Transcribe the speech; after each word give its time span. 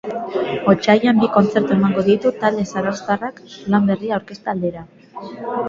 Otsailean 0.71 1.19
bi 1.23 1.29
kontzertu 1.35 1.75
emango 1.75 2.05
ditu 2.09 2.33
talde 2.45 2.65
zarauztarrak 2.75 3.39
lan 3.77 3.89
berria 3.93 4.19
aurkezte 4.19 4.55
aldera. 4.59 4.87